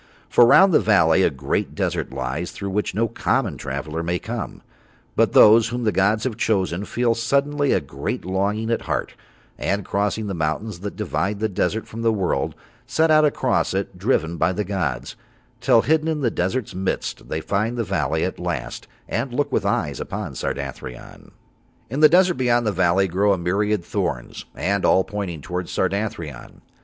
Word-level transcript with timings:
For 0.29 0.47
round 0.47 0.73
the 0.73 0.79
valley 0.79 1.21
a 1.21 1.29
great 1.29 1.75
desert 1.75 2.11
lies 2.11 2.49
through 2.49 2.71
which 2.71 2.95
no 2.95 3.07
common 3.07 3.55
traveller 3.55 4.01
may 4.01 4.17
come, 4.17 4.63
but 5.15 5.33
those 5.33 5.67
whom 5.67 5.83
the 5.83 5.91
gods 5.91 6.23
have 6.23 6.37
chosen 6.37 6.85
feel 6.85 7.13
suddenly 7.13 7.71
a 7.71 7.79
great 7.79 8.25
longing 8.25 8.71
at 8.71 8.81
heart, 8.89 9.13
and 9.59 9.85
crossing 9.85 10.25
the 10.25 10.33
mountains 10.33 10.79
that 10.79 10.95
divide 10.95 11.37
the 11.39 11.47
desert 11.47 11.87
from 11.87 12.01
the 12.01 12.11
world, 12.11 12.55
set 12.87 13.11
out 13.11 13.25
across 13.25 13.75
it 13.75 13.99
driven 13.99 14.37
by 14.37 14.51
the 14.51 14.63
gods, 14.63 15.15
till 15.59 15.83
hidden 15.83 16.07
in 16.07 16.21
the 16.21 16.31
desert's 16.31 16.73
midst 16.73 17.29
they 17.29 17.39
find 17.39 17.77
the 17.77 17.83
valley 17.83 18.23
at 18.25 18.39
last 18.39 18.87
and 19.07 19.31
look 19.31 19.51
with 19.51 19.67
eyes 19.67 19.99
upon 19.99 20.33
Sardathrion. 20.33 21.29
In 21.91 21.99
the 21.99 22.09
desert 22.09 22.37
beyond 22.37 22.65
the 22.65 22.71
valley 22.71 23.07
grow 23.07 23.33
a 23.33 23.37
myriad 23.37 23.85
thorns, 23.85 24.45
and 24.55 24.83
all 24.83 25.03
pointing 25.03 25.41
towards 25.41 25.71
Sardathrion. 25.71 26.61